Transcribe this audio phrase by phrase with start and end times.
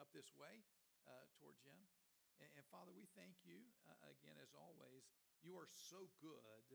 [0.00, 0.64] up this way
[1.04, 1.76] uh, toward Jim.
[2.40, 5.04] And, and, Father, we thank you uh, again, as always.
[5.44, 6.72] You are so good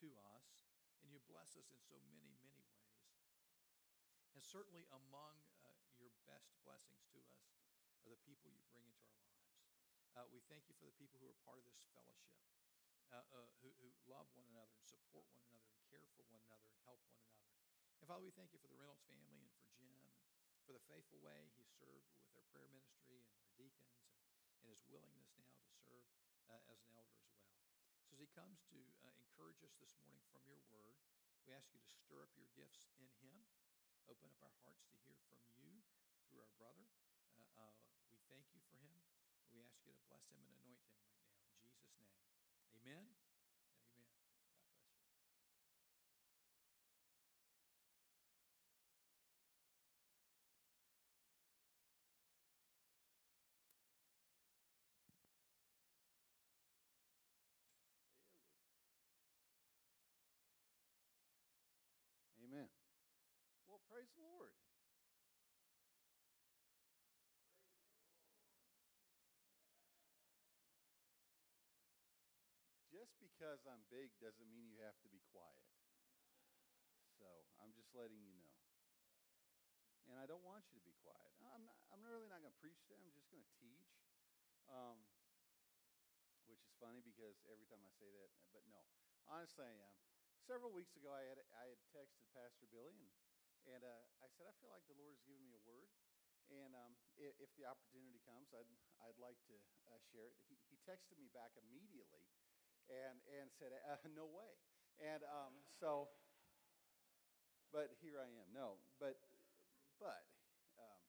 [0.00, 0.48] to us,
[1.04, 2.80] and you bless us in so many, many ways.
[4.32, 7.44] And certainly among uh, your best blessings to us
[8.04, 9.64] are the people you bring into our lives.
[10.16, 12.40] Uh, we thank you for the people who are part of this fellowship,
[13.12, 16.40] uh, uh, who, who love one another and support one another and care for one
[16.48, 17.48] another and help one another.
[18.00, 20.25] And Father, we thank you for the Reynolds family and for Jim and
[20.66, 24.18] for the faithful way he served with our prayer ministry and our deacons and,
[24.58, 26.02] and his willingness now to serve
[26.50, 27.54] uh, as an elder as well.
[28.10, 30.98] So as he comes to uh, encourage us this morning from your word,
[31.46, 33.46] we ask you to stir up your gifts in him,
[34.10, 35.86] open up our hearts to hear from you
[36.26, 36.90] through our brother.
[37.38, 37.78] Uh, uh,
[38.10, 38.98] we thank you for him,
[39.46, 41.30] and we ask you to bless him and anoint him right now.
[41.46, 42.18] In Jesus' name,
[42.74, 43.06] amen.
[43.06, 43.14] Amen.
[43.70, 44.26] God bless you.
[62.46, 62.70] Amen.
[63.66, 64.52] Well, praise the Lord.
[72.90, 75.70] Just because I'm big doesn't mean you have to be quiet.
[77.20, 77.26] So
[77.62, 78.54] I'm just letting you know.
[80.06, 81.34] And I don't want you to be quiet.
[81.50, 82.98] I'm, not, I'm really not going to preach today.
[83.02, 83.86] I'm just going to teach.
[84.70, 84.98] Um,
[86.46, 88.78] which is funny because every time I say that, but no,
[89.26, 89.94] honestly, I am
[90.46, 93.10] several weeks ago, I had, I had texted Pastor Billy, and,
[93.66, 95.90] and uh, I said, I feel like the Lord has given me a word.
[96.46, 98.70] And um, if, if, the opportunity comes, I'd,
[99.02, 99.56] I'd like to
[99.90, 100.38] uh, share it.
[100.46, 102.22] He, he texted me back immediately
[102.86, 104.54] and, and said, uh, No way.
[105.02, 106.06] And um, so,
[107.74, 108.48] but here I am.
[108.54, 109.18] No, but,
[109.98, 110.22] but
[110.78, 111.02] um,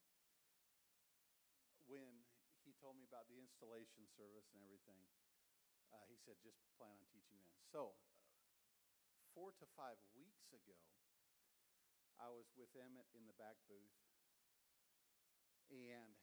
[1.86, 2.26] when
[2.66, 5.06] he told me about the installation service and everything,
[5.94, 7.56] uh, he said, just plan on teaching that.
[7.70, 7.94] So
[9.32, 10.76] four to five weeks ago,
[12.18, 13.94] I was with Emmett in the back booth,
[15.70, 16.18] and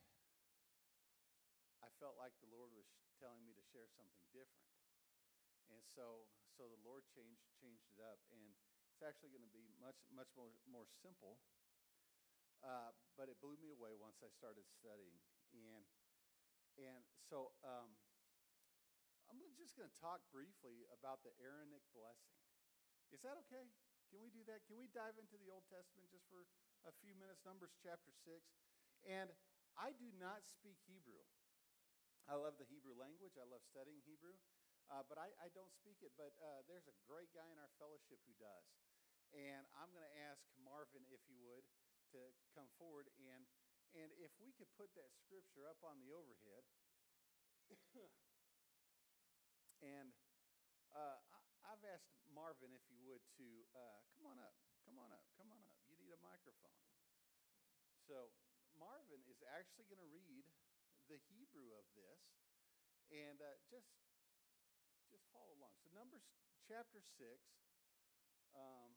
[1.79, 4.75] I felt like the Lord was telling me to share something different.
[5.71, 6.27] And so,
[6.59, 8.43] so the Lord changed, changed it up, and
[8.91, 11.39] it's actually going to be much, much more, more simple.
[12.59, 15.19] Uh, but it blew me away once I started studying.
[15.55, 15.85] And,
[16.75, 17.95] and so um,
[19.31, 22.39] I'm just going to talk briefly about the Aaronic blessing.
[23.13, 23.69] Is that okay?
[24.09, 24.61] Can we do that?
[24.69, 26.45] Can we dive into the Old Testament just for
[26.85, 27.41] a few minutes?
[27.41, 28.41] Numbers chapter 6.
[29.05, 29.29] And
[29.75, 31.25] I do not speak Hebrew.
[32.25, 34.33] I love the Hebrew language, I love studying Hebrew,
[34.89, 36.09] uh, but I, I, don't speak it.
[36.17, 38.65] But uh, there's a great guy in our fellowship who does.
[39.29, 41.61] And I'm going to ask Marvin, if he would,
[42.17, 42.21] to
[42.57, 43.13] come forward.
[43.21, 43.45] And,
[43.93, 46.65] and if we could put that scripture up on the overhead.
[49.85, 50.09] and
[50.97, 51.21] uh,
[51.75, 54.55] I, have asked Marvin if he would to uh, come on up,
[54.87, 55.75] come on up, come on up.
[55.91, 56.79] You need a microphone.
[58.07, 58.31] So
[58.79, 60.47] Marvin is actually going to read
[61.11, 62.23] the Hebrew of this,
[63.11, 63.91] and uh, just
[65.11, 65.75] just follow along.
[65.83, 66.23] So Numbers
[66.63, 67.43] chapter six,
[68.55, 68.95] um,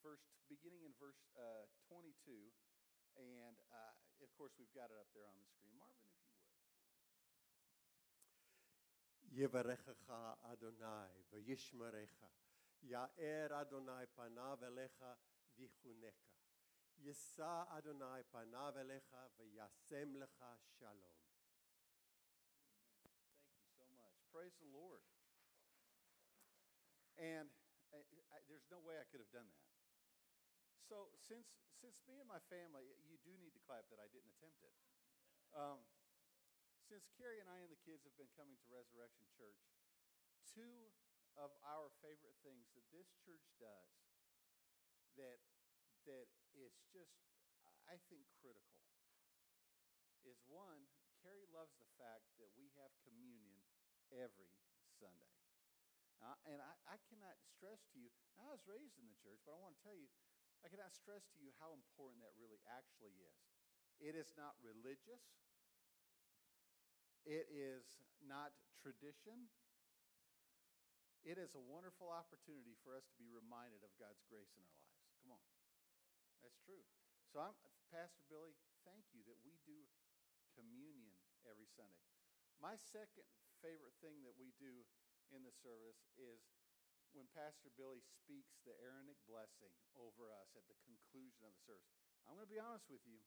[0.00, 2.48] verse beginning in verse uh, twenty-two,
[3.20, 5.76] and uh, of course we've got it up there on the screen.
[5.76, 6.48] Marvin, if you would.
[9.39, 10.11] יברכך
[10.41, 12.23] אדוני וישמרך.
[12.81, 15.05] יאר אדוני פניו אליך
[15.55, 16.35] ויחונקה.
[16.97, 21.15] יישא אדוני פניו אליך וישם לך שלום.
[23.03, 23.17] Thank
[23.59, 24.17] you so much.
[24.31, 25.03] Praise the Lord.
[27.17, 27.47] And
[27.93, 27.99] I,
[28.33, 29.67] I, there's no way I could have done that.
[30.89, 31.47] So since
[31.81, 34.75] since me and my family, you do need to clap that I didn't attempt it.
[35.55, 35.79] Um,
[36.90, 39.62] since Carrie and I and the kids have been coming to Resurrection Church,
[40.42, 40.90] two
[41.38, 43.94] of our favorite things that this church does
[45.14, 45.38] that,
[46.10, 47.14] that is just,
[47.86, 48.82] I think, critical
[50.26, 50.90] is one,
[51.22, 53.62] Carrie loves the fact that we have communion
[54.10, 54.50] every
[54.98, 55.38] Sunday.
[56.20, 59.56] Uh, and I, I cannot stress to you, I was raised in the church, but
[59.56, 60.10] I want to tell you,
[60.60, 63.40] I cannot stress to you how important that really actually is.
[64.02, 65.24] It is not religious.
[67.28, 67.84] It is
[68.24, 69.48] not tradition.
[71.20, 74.76] It is a wonderful opportunity for us to be reminded of God's grace in our
[74.80, 75.04] lives.
[75.20, 75.44] Come on.
[76.40, 76.80] That's true.
[77.28, 77.52] So, I'm,
[77.92, 78.56] Pastor Billy,
[78.88, 79.84] thank you that we do
[80.56, 81.12] communion
[81.44, 82.08] every Sunday.
[82.56, 83.28] My second
[83.60, 84.88] favorite thing that we do
[85.30, 86.40] in the service is
[87.12, 91.92] when Pastor Billy speaks the Aaronic blessing over us at the conclusion of the service.
[92.24, 93.20] I'm going to be honest with you.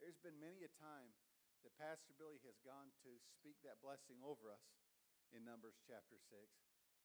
[0.00, 1.12] There there's been many a time
[1.64, 4.64] that Pastor Billy has gone to speak that blessing over us
[5.30, 6.32] in Numbers chapter 6,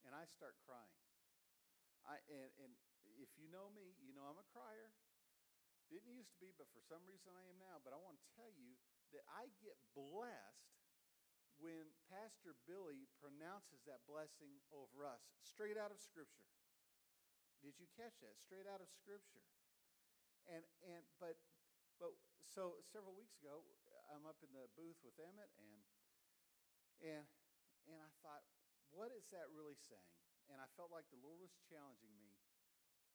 [0.07, 1.00] and I start crying.
[2.06, 2.72] I, and, and
[3.18, 4.94] if you know me, you know I'm a crier.
[5.90, 7.78] Didn't used to be, but for some reason I am now.
[7.81, 8.74] But I want to tell you
[9.13, 10.74] that I get blessed
[11.62, 16.50] when Pastor Billy pronounces that blessing over us, straight out of Scripture.
[17.63, 18.36] Did you catch that?
[18.42, 19.46] Straight out of Scripture.
[20.46, 21.42] And and but
[21.98, 22.13] but
[22.46, 23.66] so several weeks ago,
[24.12, 25.81] I'm up in the booth with Emmett, and
[27.02, 27.25] and
[27.90, 28.46] and I thought,
[28.94, 30.13] what is that really saying?
[30.50, 32.38] And I felt like the Lord was challenging me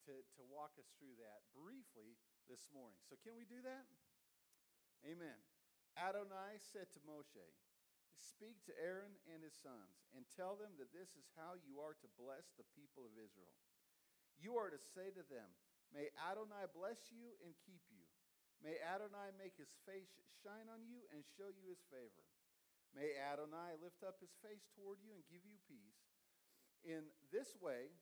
[0.06, 2.19] to to walk us through that briefly
[2.50, 2.98] this morning.
[3.06, 3.87] So can we do that?
[5.06, 5.38] Amen.
[5.96, 7.46] Adonai said to Moshe,
[8.20, 11.96] Speak to Aaron and his sons, and tell them that this is how you are
[11.96, 13.56] to bless the people of Israel.
[14.37, 15.48] You are to say to them,
[15.92, 18.00] May Adonai bless you and keep you.
[18.60, 20.12] May Adonai make his face
[20.44, 22.24] shine on you and show you his favor.
[22.92, 26.04] May Adonai lift up his face toward you and give you peace.
[26.84, 27.92] In this way,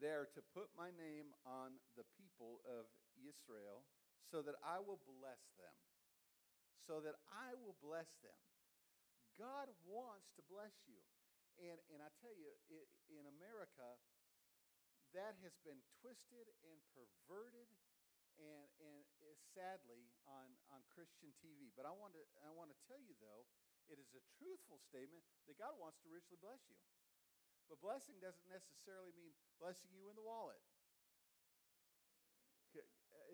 [0.00, 3.86] they are to put my name on the people of Israel
[4.26, 5.76] so that I will bless them.
[6.84, 8.36] So that I will bless them.
[9.40, 11.00] God wants to bless you.
[11.56, 12.50] And, and I tell you,
[13.08, 13.96] in America,
[15.14, 17.70] that has been twisted and perverted
[18.38, 21.70] and, and sadly on, on Christian TV.
[21.74, 23.46] But I want, to, I want to tell you, though,
[23.86, 26.78] it is a truthful statement that God wants to richly bless you.
[27.68, 30.60] But blessing doesn't necessarily mean blessing you in the wallet.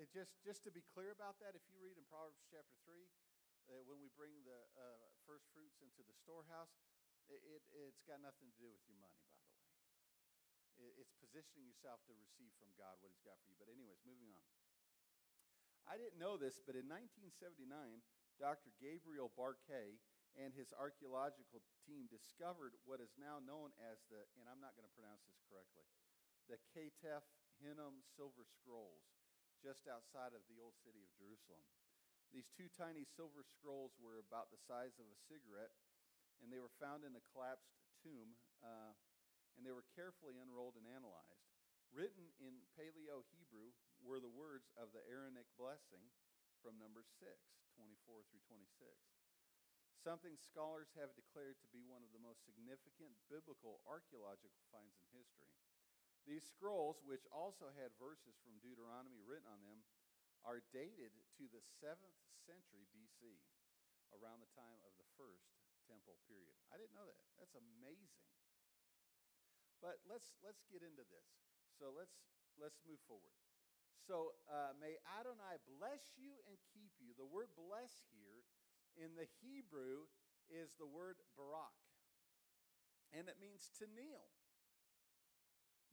[0.00, 3.04] It just, just to be clear about that, if you read in Proverbs chapter 3,
[3.68, 6.72] uh, when we bring the uh, first fruits into the storehouse,
[7.28, 9.68] it, it's got nothing to do with your money, by the way.
[10.88, 13.58] It, it's positioning yourself to receive from God what He's got for you.
[13.60, 14.59] But, anyways, moving on.
[15.90, 17.66] I didn't know this, but in 1979,
[18.38, 18.70] Dr.
[18.78, 19.98] Gabriel Barkay
[20.38, 24.86] and his archaeological team discovered what is now known as the, and I'm not going
[24.86, 25.90] to pronounce this correctly,
[26.46, 27.26] the Ketef
[27.58, 29.02] Hinnom Silver Scrolls,
[29.58, 31.66] just outside of the old city of Jerusalem.
[32.30, 35.74] These two tiny silver scrolls were about the size of a cigarette,
[36.38, 38.94] and they were found in a collapsed tomb, uh,
[39.58, 41.50] and they were carefully unrolled and analyzed.
[41.90, 46.02] Written in Paleo Hebrew were the words of the Aaronic blessing
[46.60, 47.28] from number 6,
[47.76, 48.68] 24 through 26.
[50.00, 55.04] Something scholars have declared to be one of the most significant biblical archaeological finds in
[55.12, 55.52] history.
[56.24, 59.84] These scrolls, which also had verses from Deuteronomy written on them,
[60.44, 63.40] are dated to the 7th century BC,
[64.16, 65.46] around the time of the first
[65.86, 66.54] temple period.
[66.70, 67.24] I didn't know that.
[67.38, 68.10] That's amazing.
[69.80, 71.28] But let's let's get into this.
[71.80, 72.20] So let's
[72.60, 73.32] let's move forward.
[73.98, 77.14] So uh, may Adonai bless you and keep you.
[77.14, 78.42] The word bless here
[78.98, 80.10] in the Hebrew
[80.50, 81.78] is the word barak,
[83.14, 84.26] and it means to kneel,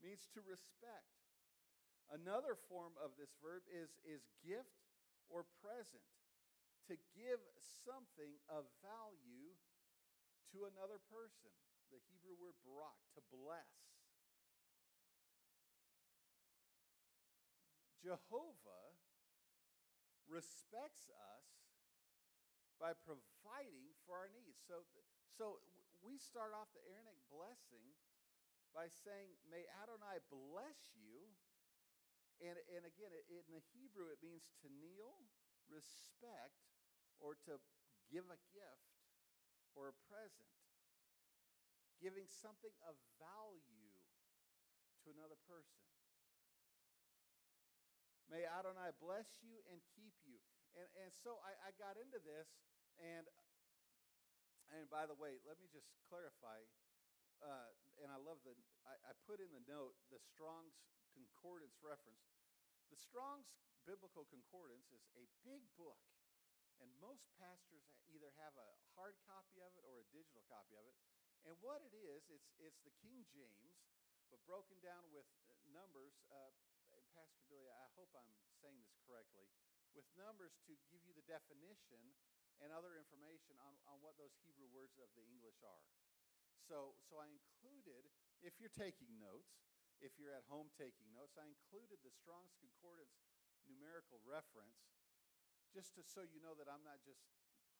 [0.02, 1.14] means to respect.
[2.10, 4.82] Another form of this verb is, is gift
[5.28, 6.02] or present,
[6.88, 7.38] to give
[7.84, 9.52] something of value
[10.56, 11.52] to another person.
[11.92, 13.97] The Hebrew word barak, to bless.
[18.08, 18.88] Jehovah
[20.24, 21.48] respects us
[22.80, 24.56] by providing for our needs.
[24.64, 24.88] So,
[25.36, 25.60] so
[26.00, 27.84] we start off the Aaronic blessing
[28.72, 31.36] by saying, May Adonai bless you
[32.38, 35.26] and, and again, in the Hebrew, it means to kneel,
[35.66, 36.54] respect,
[37.18, 37.58] or to
[38.06, 38.94] give a gift
[39.74, 40.54] or a present.
[41.98, 43.90] Giving something of value
[45.02, 45.82] to another person.
[48.28, 50.36] May Adonai bless you and keep you.
[50.76, 52.48] And, and so I, I got into this,
[53.00, 53.24] and,
[54.68, 56.60] and by the way, let me just clarify.
[57.40, 57.72] Uh,
[58.04, 58.52] and I love the,
[58.84, 60.76] I, I put in the note the Strong's
[61.16, 62.20] Concordance reference.
[62.92, 63.48] The Strong's
[63.88, 65.98] Biblical Concordance is a big book,
[66.84, 70.84] and most pastors either have a hard copy of it or a digital copy of
[70.84, 70.96] it.
[71.48, 73.80] And what it is, it's, it's the King James,
[74.28, 76.12] but broken down with uh, numbers.
[76.28, 76.52] Uh,
[77.18, 78.30] Pastor Billy, I hope I'm
[78.62, 79.50] saying this correctly,
[79.90, 82.14] with numbers to give you the definition
[82.62, 85.82] and other information on, on what those Hebrew words of the English are.
[86.62, 88.06] So, so I included,
[88.38, 89.50] if you're taking notes,
[89.98, 93.18] if you're at home taking notes, I included the Strong's Concordance
[93.66, 94.78] numerical reference
[95.74, 97.26] just to, so you know that I'm not just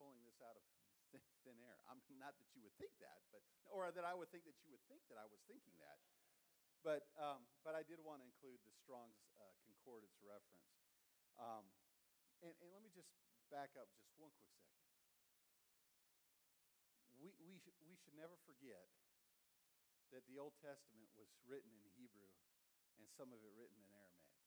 [0.02, 0.66] pulling this out of
[1.46, 1.78] thin air.
[1.86, 4.74] I'm not that you would think that, but or that I would think that you
[4.74, 6.02] would think that I was thinking that.
[6.86, 10.72] But um, but I did want to include the Strong's uh, Concordance reference.
[11.38, 11.66] Um,
[12.42, 13.10] and, and let me just
[13.50, 14.86] back up just one quick second.
[17.18, 18.86] We, we, we should never forget
[20.14, 22.30] that the Old Testament was written in Hebrew
[22.98, 24.38] and some of it written in Aramaic.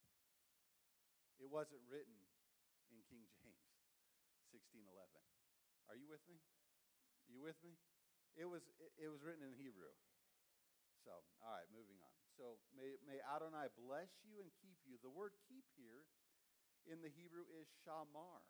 [1.40, 2.16] It wasn't written
[2.92, 3.60] in King James,
[4.56, 4.88] 1611.
[5.90, 6.40] Are you with me?
[7.28, 7.76] Are you with me?
[8.40, 8.64] It was,
[8.96, 9.92] it was written in Hebrew.
[11.04, 11.12] So,
[11.44, 12.11] all right, moving on.
[12.42, 14.98] So, may, may Adonai bless you and keep you.
[15.06, 16.10] The word keep here
[16.90, 18.42] in the Hebrew is shamar.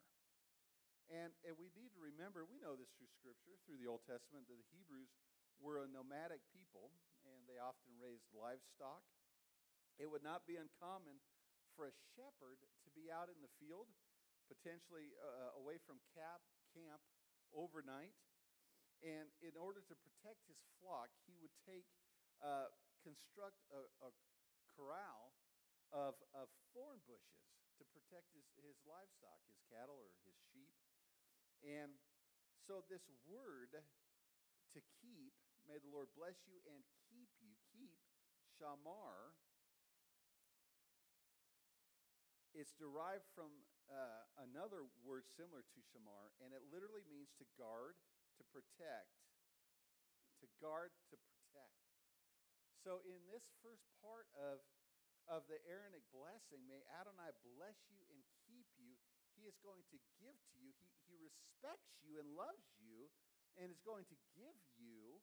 [1.11, 4.47] And, and we need to remember, we know this through Scripture, through the Old Testament,
[4.47, 5.11] that the Hebrews
[5.59, 6.95] were a nomadic people
[7.27, 9.03] and they often raised livestock.
[9.99, 11.19] It would not be uncommon
[11.75, 13.91] for a shepherd to be out in the field,
[14.47, 16.39] potentially uh, away from cap,
[16.71, 17.03] camp
[17.51, 18.15] overnight.
[19.03, 21.83] And in order to protect his flock, he would take,
[22.39, 22.71] uh,
[23.01, 24.09] construct a, a
[24.77, 25.33] corral
[25.91, 30.71] of, of thorn bushes to protect his, his livestock, his cattle or his sheep.
[31.65, 31.97] And
[32.65, 33.73] so, this word
[34.73, 35.33] to keep,
[35.65, 37.97] may the Lord bless you and keep you, keep,
[38.57, 39.33] shamar,
[42.51, 43.49] it's derived from
[43.87, 47.95] uh, another word similar to shamar, and it literally means to guard,
[48.37, 49.15] to protect.
[50.43, 51.40] To guard, to protect.
[52.81, 54.61] So, in this first part of,
[55.29, 58.19] of the Aaronic blessing, may Adonai bless you and
[58.49, 58.97] keep you
[59.41, 60.69] he is going to give to you.
[60.77, 63.09] He, he respects you and loves you
[63.57, 65.17] and is going to give you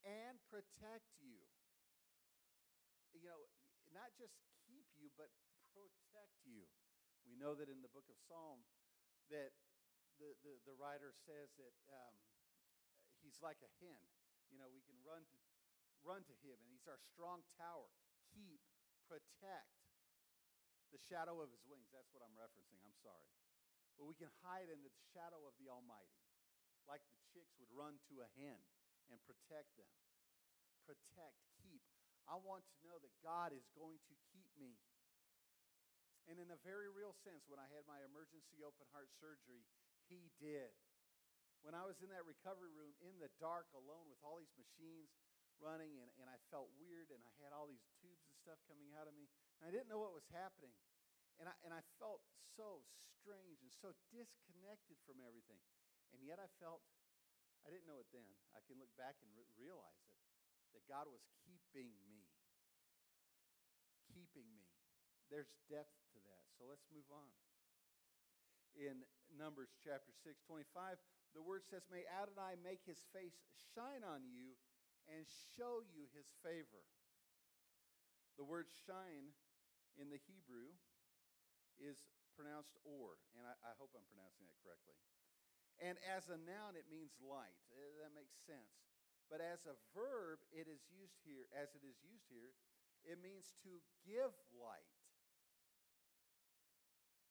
[0.00, 1.44] and protect you.
[3.12, 3.52] You know,
[3.92, 4.32] not just
[4.64, 5.28] keep you, but
[5.76, 6.64] protect you.
[7.28, 8.64] We know that in the book of Psalm
[9.28, 9.52] that
[10.16, 12.16] the, the, the writer says that um,
[13.20, 14.02] he's like a hen.
[14.48, 15.36] You know, we can run to,
[16.04, 17.90] run to him, and he's our strong tower.
[18.34, 18.60] Keep,
[19.06, 19.74] protect.
[20.88, 22.80] The shadow of his wings, that's what I'm referencing.
[22.80, 23.28] I'm sorry.
[24.00, 26.22] But we can hide in the shadow of the Almighty,
[26.86, 28.62] like the chicks would run to a hen
[29.12, 29.90] and protect them.
[30.86, 31.84] Protect, keep.
[32.24, 34.80] I want to know that God is going to keep me.
[36.28, 39.64] And in a very real sense, when I had my emergency open heart surgery,
[40.12, 40.72] He did.
[41.64, 45.10] When I was in that recovery room in the dark alone with all these machines
[45.58, 48.94] running, and, and I felt weird, and I had all these tubes and stuff coming
[48.94, 49.26] out of me,
[49.60, 50.74] and I didn't know what was happening.
[51.38, 52.22] And I, and I felt
[52.58, 55.62] so strange and so disconnected from everything.
[56.10, 56.82] And yet I felt,
[57.62, 58.26] I didn't know it then.
[58.58, 60.18] I can look back and re- realize it,
[60.74, 62.26] that God was keeping me.
[64.10, 64.66] Keeping me.
[65.30, 66.42] There's depth to that.
[66.58, 67.30] So let's move on.
[68.74, 69.06] In
[69.38, 70.98] Numbers chapter 6, 25,
[71.38, 73.36] the word says, May Adonai make his face
[73.74, 74.58] shine on you
[75.12, 75.24] and
[75.56, 76.84] show you his favor.
[78.36, 79.34] The word shine
[79.98, 80.70] in the Hebrew
[81.80, 81.98] is
[82.38, 84.94] pronounced or, and I, I, hope I'm pronouncing that correctly.
[85.82, 87.58] And as a noun, it means light.
[87.70, 88.78] Uh, that makes sense.
[89.26, 92.54] But as a verb, it is used here, as it is used here,
[93.06, 94.94] it means to give light.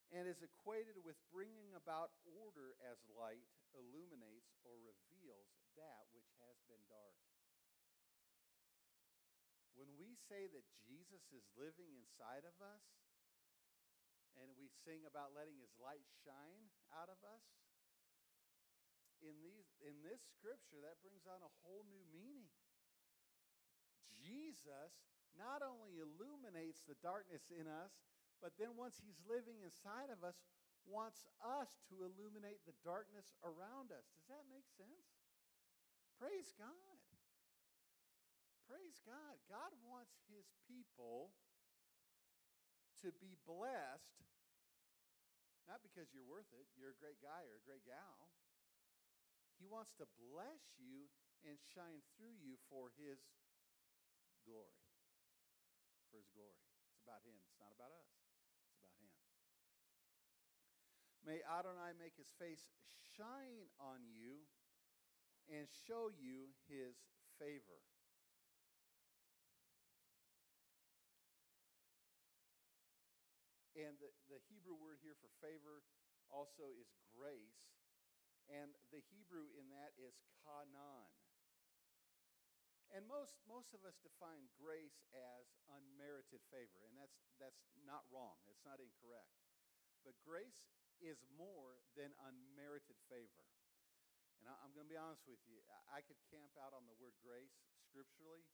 [0.08, 3.44] And is equated with bringing about order as light
[3.76, 7.20] illuminates or reveals that which has been dark.
[9.76, 12.84] When we say that Jesus is living inside of us,
[14.38, 17.46] and we sing about letting his light shine out of us,
[19.18, 22.46] in, these, in this scripture, that brings on a whole new meaning.
[24.14, 24.94] Jesus
[25.34, 27.94] not only illuminates the darkness in us,
[28.42, 30.38] but then once he's living inside of us,
[30.86, 34.06] wants us to illuminate the darkness around us.
[34.14, 35.18] Does that make sense?
[36.18, 36.97] Praise God.
[38.68, 39.40] Praise God.
[39.48, 41.32] God wants his people
[43.00, 44.28] to be blessed,
[45.64, 48.28] not because you're worth it, you're a great guy or a great gal.
[49.56, 51.08] He wants to bless you
[51.48, 53.24] and shine through you for his
[54.44, 54.84] glory.
[56.12, 56.60] For his glory.
[56.92, 59.12] It's about him, it's not about us, it's about him.
[61.24, 62.68] May Adonai make his face
[63.16, 64.44] shine on you
[65.48, 67.00] and show you his
[67.40, 67.80] favor.
[73.78, 75.86] And the, the Hebrew word here for favor
[76.28, 77.74] also is grace.
[78.48, 81.12] And the Hebrew in that is kanan.
[82.88, 88.40] And most, most of us define grace as unmerited favor, and that's, that's not wrong.
[88.48, 89.36] It's not incorrect.
[90.08, 93.44] But grace is more than unmerited favor.
[94.40, 95.60] And I, am going to be honest with you,
[95.92, 98.48] I could camp out on the word grace scripturally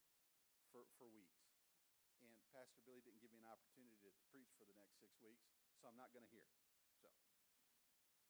[0.74, 1.44] for, for weeks
[2.24, 5.12] and Pastor Billy didn't give me an opportunity to, to preach for the next six
[5.20, 5.44] weeks,
[5.78, 6.46] so I'm not going to hear.
[7.04, 7.12] So,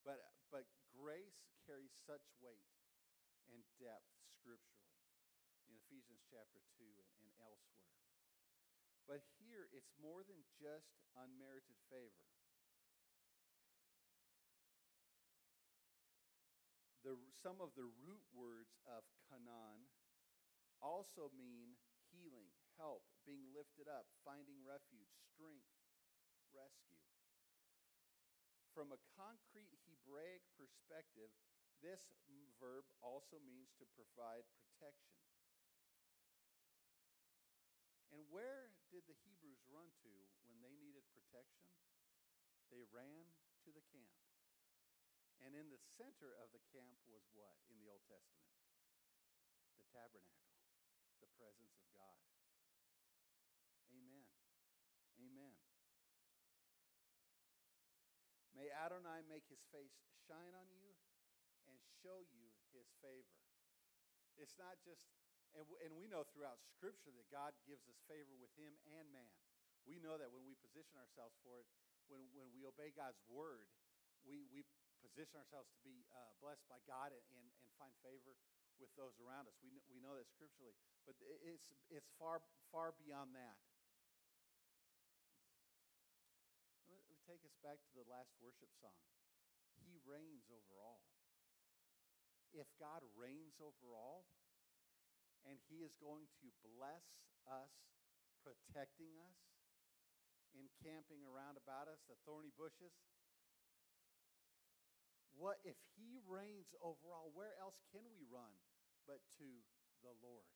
[0.03, 0.19] but
[0.51, 2.69] But grace carries such weight
[3.49, 4.99] and depth scripturally
[5.65, 7.91] in Ephesians chapter 2 and, and elsewhere.
[9.05, 12.25] But here, it's more than just unmerited favor.
[17.05, 19.85] The, some of the root words of kanan
[20.81, 21.77] also mean
[22.09, 22.49] healing,
[22.81, 25.69] help, being lifted up, finding refuge, strength,
[26.49, 27.14] rescue.
[28.75, 31.31] From a concrete Hebraic perspective,
[31.79, 32.11] this
[32.59, 35.15] verb also means to provide protection.
[38.11, 40.11] And where did the Hebrews run to
[40.43, 41.71] when they needed protection?
[42.67, 43.31] They ran
[43.63, 44.19] to the camp.
[45.39, 48.59] And in the center of the camp was what in the Old Testament?
[49.79, 50.59] The tabernacle,
[51.23, 52.19] the presence of God.
[53.87, 54.27] Amen.
[55.15, 55.55] Amen.
[58.55, 59.91] May Adonai make his face
[60.25, 60.95] shine on you
[61.67, 63.35] and show you his favor.
[64.39, 65.03] It's not just,
[65.51, 69.27] and, and we know throughout Scripture that God gives us favor with him and man.
[69.83, 71.67] We know that when we position ourselves for it,
[72.07, 73.67] when, when we obey God's word,
[74.25, 74.65] we, we
[75.03, 78.33] position ourselves to be uh, blessed by God and, and, and find favor
[78.81, 79.55] with those around us.
[79.63, 80.75] We we know that scripturally,
[81.07, 82.43] but it's, it's far,
[82.75, 83.55] far beyond that.
[86.91, 89.01] Let me take us back to the last worship song.
[89.81, 91.01] He reigns over all.
[92.53, 94.29] If God reigns over all,
[95.49, 97.09] and He is going to bless
[97.49, 97.73] us,
[98.45, 99.41] protecting us,
[100.53, 102.93] encamping around about us, the thorny bushes,
[105.33, 107.33] what if he reigns over all?
[107.35, 108.55] Where else can we run
[109.03, 109.49] but to
[109.99, 110.47] the Lord?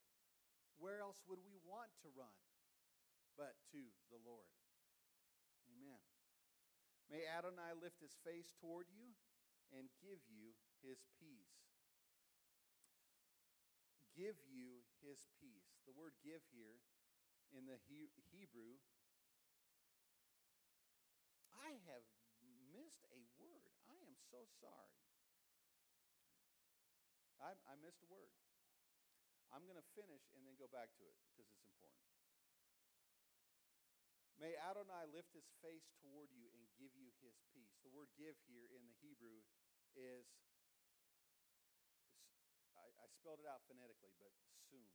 [0.80, 2.38] Where else would we want to run
[3.36, 4.48] but to the Lord?
[7.10, 9.10] May Adonai lift his face toward you
[9.74, 11.58] and give you his peace.
[14.14, 15.74] Give you his peace.
[15.90, 16.78] The word give here
[17.50, 17.82] in the
[18.30, 18.78] Hebrew,
[21.50, 22.06] I have
[22.70, 25.02] missed a word I am so sorry.
[27.42, 28.30] I, I missed a word.
[29.50, 32.09] I'm going to finish and then go back to it because it's important.
[34.40, 37.76] May Adonai lift his face toward you and give you his peace.
[37.84, 39.44] The word give here in the Hebrew
[39.92, 40.24] is,
[42.72, 44.32] I, I spelled it out phonetically, but
[44.72, 44.88] sum.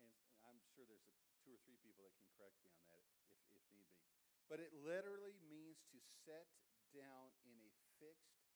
[0.00, 0.08] And
[0.48, 1.12] I'm sure there's a,
[1.44, 4.00] two or three people that can correct me on that if, if need be.
[4.48, 6.48] But it literally means to set
[6.96, 7.68] down in a
[8.00, 8.48] fixed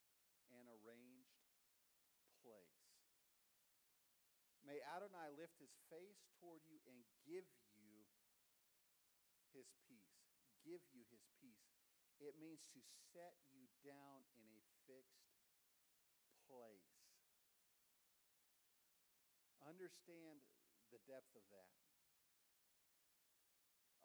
[0.56, 1.36] and arranged
[2.40, 2.80] place.
[4.64, 7.67] May Adonai lift his face toward you and give you
[9.58, 10.14] his peace.
[10.62, 11.66] Give you his peace.
[12.22, 15.26] It means to set you down in a fixed
[16.46, 16.94] place.
[19.66, 20.46] Understand
[20.94, 21.74] the depth of that.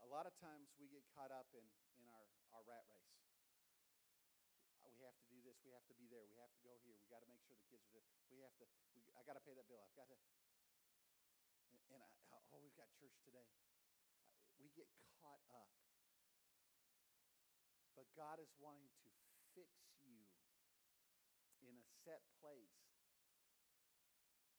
[0.02, 1.64] A lot of times we get caught up in,
[2.02, 2.26] in our,
[2.58, 3.14] our rat race
[5.04, 6.96] we have to do this, we have to be there, we have to go here,
[6.96, 8.16] we got to make sure the kids are, There.
[8.32, 10.16] we have to, we, I got to pay that bill, I've got to,
[11.68, 12.08] and, and I,
[12.56, 13.44] oh, we've got church today.
[14.64, 14.88] We get
[15.20, 15.68] caught up.
[18.00, 19.12] But God is wanting to
[19.52, 20.24] fix you
[21.68, 22.80] in a set place,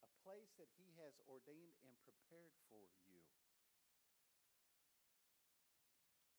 [0.05, 3.25] a place that He has ordained and prepared for you.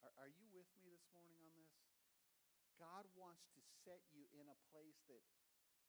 [0.06, 1.74] Are, are you with me this morning on this?
[2.78, 5.26] God wants to set you in a place that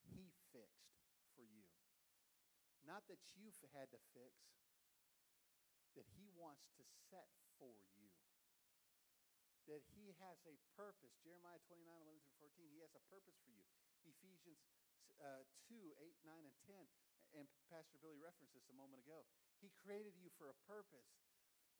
[0.08, 0.96] He fixed
[1.36, 1.68] for you.
[2.88, 4.32] Not that you've had to fix,
[5.96, 8.12] that He wants to set for you.
[9.66, 11.16] That He has a purpose.
[11.24, 13.66] Jeremiah 29 11 through 14, He has a purpose for you.
[14.06, 14.62] Ephesians
[15.18, 19.24] uh, 2 8, 9, and 10, and Pastor Billy referenced this a moment ago.
[19.58, 21.24] He created you for a purpose.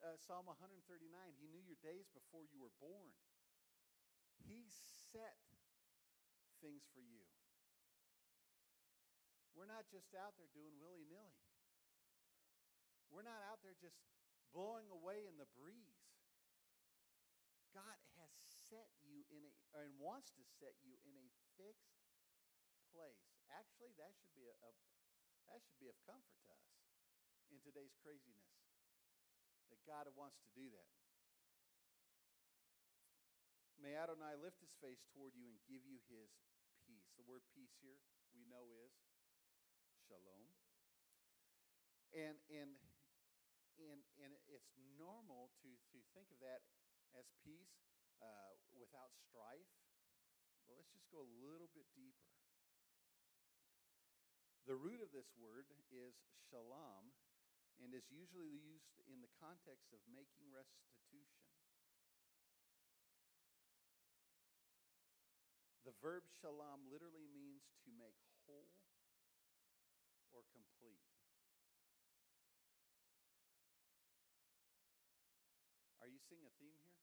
[0.00, 0.84] Uh, Psalm 139,
[1.40, 3.12] He knew your days before you were born.
[4.44, 4.68] He
[5.12, 5.40] set
[6.60, 7.24] things for you.
[9.56, 11.45] We're not just out there doing willy nilly.
[13.10, 13.98] We're not out there just
[14.50, 16.00] blowing away in the breeze.
[17.76, 18.32] God has
[18.72, 19.52] set you in a,
[19.84, 21.28] and wants to set you in a
[21.60, 21.92] fixed
[22.88, 23.28] place.
[23.52, 24.70] Actually, that should be a, a
[25.52, 26.66] that should be of comfort to us
[27.52, 28.48] in today's craziness.
[29.70, 30.90] That God wants to do that.
[33.76, 36.32] May Adonai lift his face toward you and give you his
[36.82, 37.06] peace.
[37.14, 38.00] The word peace here
[38.34, 38.92] we know is
[40.08, 40.48] shalom.
[42.16, 42.74] And, and,
[43.80, 46.64] and, and it's normal to, to think of that
[47.16, 47.76] as peace
[48.20, 49.70] uh, without strife.
[50.64, 52.32] But let's just go a little bit deeper.
[54.66, 56.18] The root of this word is
[56.50, 57.14] shalom
[57.78, 61.46] and is usually used in the context of making restitution.
[65.86, 68.66] The verb shalom literally means to make whole
[70.34, 71.15] or complete.
[76.26, 76.98] Seeing a theme here?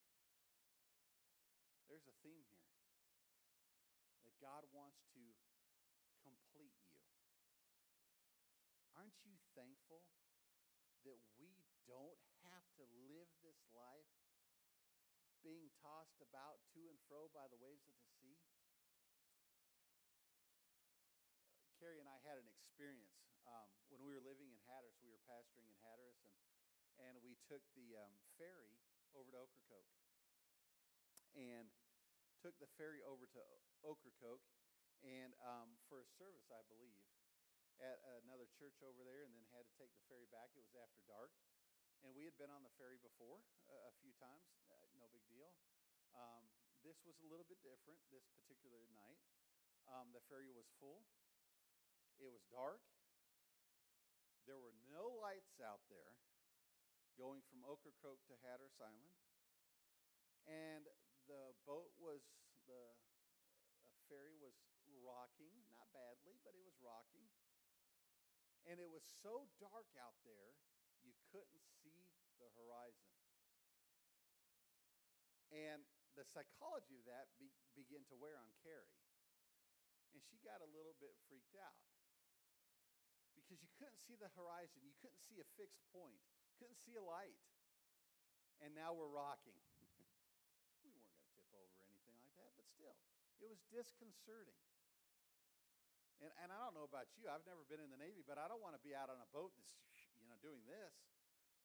[1.88, 2.76] There's a theme here
[4.28, 5.24] that God wants to
[6.20, 7.00] complete you.
[9.00, 10.04] Aren't you thankful
[11.08, 11.56] that we
[11.88, 14.12] don't have to live this life
[15.40, 18.36] being tossed about to and fro by the waves of the sea?
[21.80, 25.00] Carrie and I had an experience um, when we were living in Hatteras.
[25.04, 26.36] We were pastoring in Hatteras, and,
[27.08, 28.83] and we took the um, ferry
[29.18, 29.92] over to Ocracoke.
[31.34, 31.70] And
[32.44, 33.42] took the ferry over to
[33.88, 34.44] Ocracoke,
[35.02, 36.94] and um, for a service, I believe,
[37.82, 37.98] at
[38.28, 40.52] another church over there, and then had to take the ferry back.
[40.54, 41.32] It was after dark.
[42.04, 43.40] And we had been on the ferry before
[43.72, 45.56] uh, a few times, uh, no big deal.
[46.12, 46.52] Um,
[46.84, 49.24] this was a little bit different this particular night.
[49.88, 51.08] Um, the ferry was full.
[52.20, 52.84] It was dark.
[54.44, 56.20] There were no lights out there
[57.18, 59.18] going from Ocracoke to Hatteras Island.
[60.50, 60.84] And
[61.30, 62.22] the boat was,
[62.68, 62.84] the
[64.12, 64.56] ferry was
[65.04, 67.28] rocking, not badly, but it was rocking.
[68.68, 70.56] And it was so dark out there,
[71.04, 73.12] you couldn't see the horizon.
[75.52, 75.84] And
[76.18, 78.98] the psychology of that be, began to wear on Carrie.
[80.14, 81.78] And she got a little bit freaked out
[83.34, 84.82] because you couldn't see the horizon.
[84.86, 86.22] You couldn't see a fixed point,
[86.58, 87.38] couldn't see a light.
[88.64, 89.58] And now we're rocking.
[90.84, 92.96] we weren't going to tip over or anything like that, but still,
[93.44, 94.56] it was disconcerting.
[96.24, 98.48] And, and I don't know about you, I've never been in the Navy, but I
[98.48, 99.76] don't want to be out on a boat that's,
[100.22, 100.96] you know, doing this.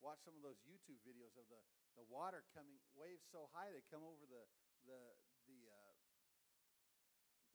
[0.03, 1.59] Watch some of those YouTube videos of the,
[1.99, 4.47] the water coming, waves so high they come over the,
[4.87, 5.01] the,
[5.51, 5.95] the uh,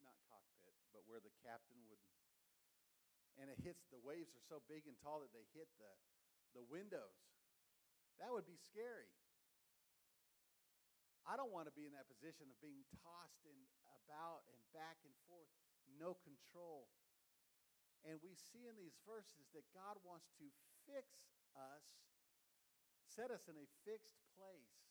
[0.03, 1.99] not cockpit, but where the captain would
[3.41, 5.89] and it hits the waves are so big and tall that they hit the,
[6.53, 7.17] the windows.
[8.21, 9.09] That would be scary.
[11.23, 13.57] I don't want to be in that position of being tossed and
[14.03, 15.47] about and back and forth,
[15.95, 16.91] no control.
[18.03, 20.51] And we see in these verses that God wants to
[20.83, 21.23] fix
[21.55, 22.03] us,
[23.07, 24.83] set us in a fixed place.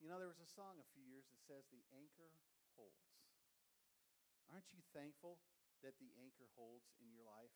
[0.00, 2.32] You know, there was a song a few years that says, The anchor
[2.74, 3.12] holds.
[4.48, 5.38] Aren't you thankful
[5.84, 7.52] that the anchor holds in your life,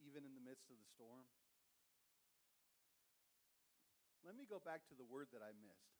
[0.00, 1.28] even in the midst of the storm?
[4.22, 5.98] Let me go back to the word that I missed.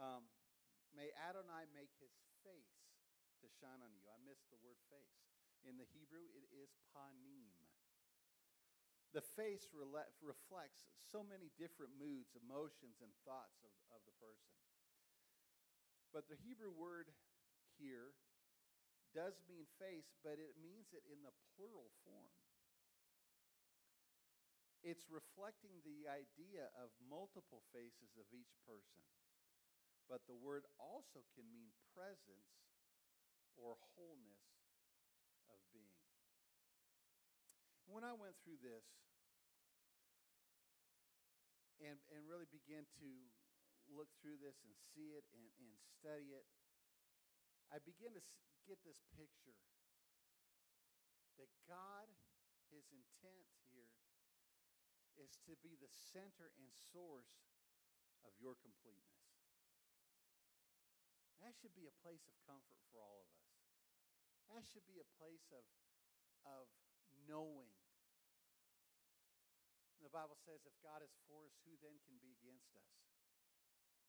[0.00, 0.24] Um,
[0.96, 2.80] may Adonai make his face
[3.44, 4.08] to shine on you.
[4.08, 5.20] I missed the word face.
[5.64, 7.52] In the Hebrew, it is panim.
[9.12, 14.52] The face rele- reflects so many different moods, emotions, and thoughts of, of the person.
[16.10, 17.12] But the Hebrew word
[17.78, 18.16] here
[19.14, 22.34] does mean face, but it means it in the plural form.
[24.84, 29.00] It's reflecting the idea of multiple faces of each person.
[30.04, 32.52] But the word also can mean presence
[33.56, 34.44] or wholeness
[35.48, 36.04] of being.
[37.88, 38.84] When I went through this
[41.80, 43.08] and, and really began to
[43.88, 46.44] look through this and see it and, and study it,
[47.72, 48.22] I began to
[48.68, 49.56] get this picture
[51.40, 52.12] that God,
[52.68, 53.48] his intent
[55.20, 57.46] is to be the center and source
[58.24, 59.24] of your completeness.
[61.44, 63.52] That should be a place of comfort for all of us.
[64.48, 65.64] That should be a place of,
[66.48, 66.66] of
[67.28, 67.72] knowing.
[70.00, 72.92] The Bible says, if God is for us, who then can be against us?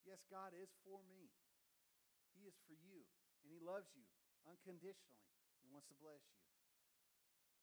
[0.04, 1.32] Yes, God is for me.
[2.36, 3.08] He is for you,
[3.44, 4.04] and He loves you
[4.44, 5.24] unconditionally.
[5.63, 6.55] He wants to bless you.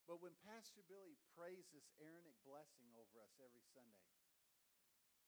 [0.07, 4.11] But when Pastor Billy prays this Aaronic blessing over us every Sunday,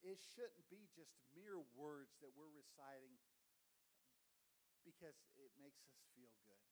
[0.02, 3.16] it shouldn't be just mere words that we're reciting
[4.84, 6.68] because it makes us feel good.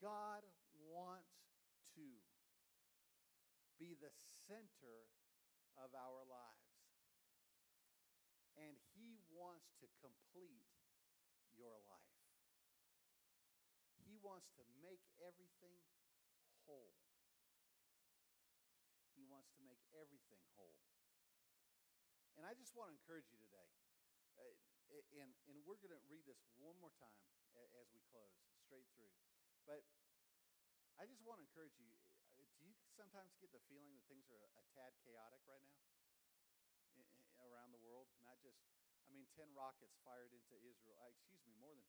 [0.00, 0.46] God
[0.88, 1.34] wants
[1.98, 2.06] to
[3.76, 4.14] be the
[4.46, 5.10] center
[5.78, 6.74] of our lives.
[8.58, 10.66] And He wants to complete
[11.54, 12.18] your life.
[14.02, 15.87] He wants to make everything
[16.68, 16.92] whole.
[19.16, 20.76] He wants to make everything whole.
[22.36, 23.72] And I just want to encourage you today.
[24.38, 24.54] Uh,
[25.18, 27.18] and, and we're going to read this one more time
[27.82, 28.30] as we close,
[28.62, 29.10] straight through.
[29.66, 29.82] But
[31.00, 31.90] I just want to encourage you.
[32.38, 35.82] uh, Do you sometimes get the feeling that things are a tad chaotic right now
[37.42, 38.06] around the world?
[38.22, 38.62] Not just,
[39.02, 40.94] I mean, 10 rockets fired into Israel.
[41.02, 41.82] uh, Excuse me, more than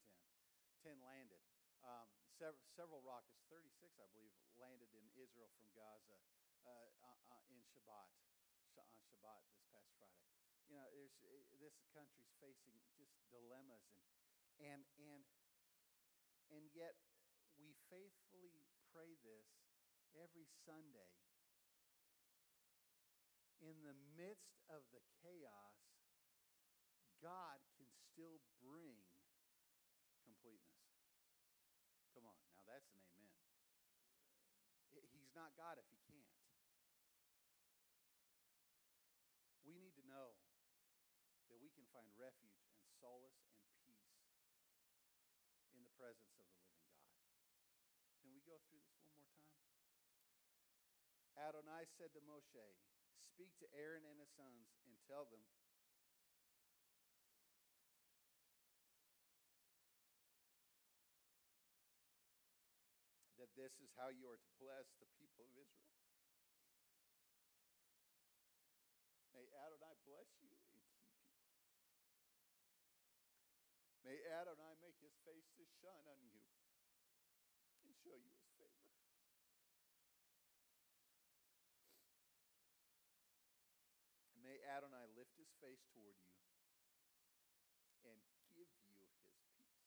[0.82, 0.98] 10.
[0.98, 1.44] 10 landed.
[1.80, 6.20] Um, several, several rockets, 36, I believe, landed in Israel from Gaza
[6.68, 8.12] uh, uh, uh, in Shabbat,
[8.76, 10.28] on Shabbat this past Friday.
[10.68, 13.88] You know, there's, uh, this country's facing just dilemmas,
[14.60, 15.24] and, and, and,
[16.52, 17.00] and yet
[17.56, 19.48] we faithfully pray this
[20.16, 21.16] every Sunday.
[23.60, 25.76] In the midst of the chaos,
[27.20, 29.04] God can still bring
[30.24, 30.80] completeness.
[32.16, 33.44] Come on, now that's an amen.
[34.96, 36.36] I- He's not God if he can't.
[39.64, 40.36] We need to know
[41.48, 44.20] that we can find refuge and solace and peace
[45.72, 47.08] in the presence of the living God.
[48.20, 49.56] Can we go through this one more time?
[51.40, 52.68] Adonai said to Moshe,
[53.24, 55.40] Speak to Aaron and his sons and tell them,
[63.60, 66.00] this is how you are to bless the people of Israel.
[69.36, 71.04] May Adonai bless you and keep you.
[74.08, 76.40] May Adonai make his face to shine on you
[77.84, 78.88] and show you his favor.
[84.40, 86.40] May Adonai lift his face toward you
[88.08, 88.24] and
[88.56, 89.84] give you his peace.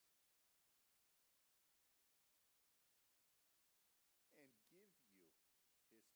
[4.37, 6.13] And give you his peace.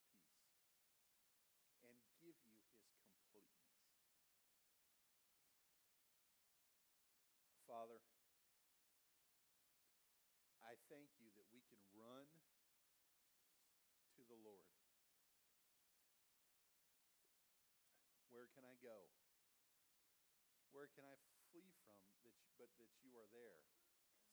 [1.82, 3.72] And give you his completeness.
[7.66, 8.00] Father,
[10.62, 12.26] I thank you that we can run
[14.16, 14.70] to the Lord.
[18.30, 19.08] Where can I go?
[20.76, 21.16] Where can I
[21.48, 23.64] flee from that you, but that you are there?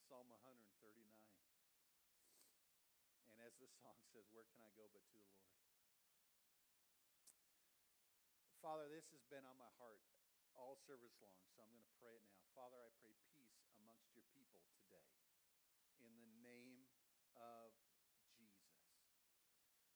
[0.08, 1.08] Psalm 139.
[3.32, 5.63] And as the song says, where can I go but to the Lord?
[8.64, 10.00] Father, this has been on my heart
[10.56, 12.48] all service long, so I'm going to pray it now.
[12.56, 15.04] Father, I pray peace amongst your people today
[16.00, 16.88] in the name
[17.36, 17.76] of
[18.32, 18.88] Jesus.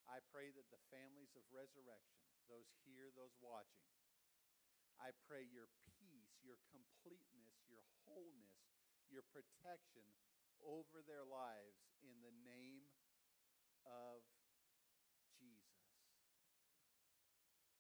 [0.04, 3.88] I pray that the families of resurrection, those here, those watching,
[5.00, 8.68] I pray your peace, your completeness, your wholeness,
[9.08, 10.12] your protection
[10.60, 12.92] over their lives in the name
[13.88, 14.28] of
[15.40, 15.88] Jesus.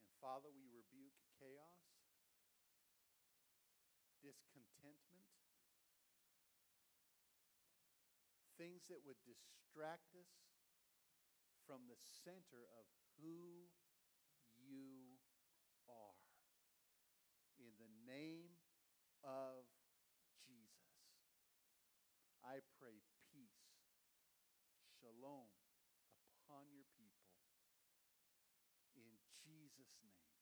[0.08, 1.84] And Father, we rebuke chaos,
[4.28, 5.32] discontentment,
[8.60, 10.28] things that would distract us
[11.64, 11.96] from the
[12.28, 12.84] center of
[13.24, 13.72] who
[14.60, 15.16] you
[15.88, 16.20] are.
[17.56, 18.60] In the name
[19.24, 19.64] of
[20.44, 20.92] Jesus,
[22.44, 23.00] I pray
[23.32, 23.80] peace,
[25.00, 25.48] shalom
[26.44, 27.32] upon your people.
[28.92, 30.37] In Jesus' name.